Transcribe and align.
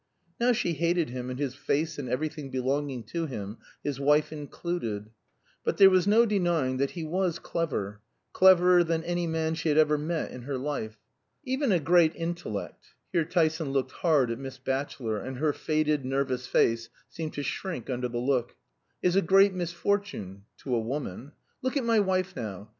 Now 0.39 0.51
she 0.51 0.73
hated 0.73 1.11
him 1.11 1.29
and 1.29 1.37
his 1.37 1.53
face 1.53 1.99
and 1.99 2.09
everything 2.09 2.49
belonging 2.49 3.03
to 3.03 3.27
him, 3.27 3.57
his 3.83 3.99
wife 3.99 4.33
included. 4.33 5.11
But 5.63 5.77
there 5.77 5.91
was 5.91 6.07
no 6.07 6.25
denying 6.25 6.77
that 6.77 6.97
he 6.97 7.03
was 7.03 7.37
clever, 7.37 8.01
cleverer 8.33 8.83
than 8.83 9.03
any 9.03 9.27
man 9.27 9.53
she 9.53 9.69
had 9.69 9.77
ever 9.77 9.99
met 9.99 10.31
in 10.31 10.41
her 10.41 10.57
life. 10.57 10.97
"Even 11.43 11.71
a 11.71 11.79
great 11.79 12.15
intellect" 12.15 12.95
here 13.13 13.23
Tyson 13.25 13.73
looked 13.73 13.91
hard 13.91 14.31
at 14.31 14.39
Miss 14.39 14.57
Batchelor, 14.57 15.19
and 15.19 15.37
her 15.37 15.53
faded 15.53 16.03
nervous 16.03 16.47
face 16.47 16.89
seemed 17.07 17.33
to 17.33 17.43
shrink 17.43 17.87
under 17.87 18.07
the 18.07 18.17
look 18.17 18.55
"is 19.03 19.15
a 19.15 19.21
great 19.21 19.53
misfortune 19.53 20.45
to 20.63 20.73
a 20.73 20.79
woman. 20.81 21.33
Look 21.61 21.77
at 21.77 21.85
my 21.85 21.99
wife 21.99 22.35
now. 22.35 22.69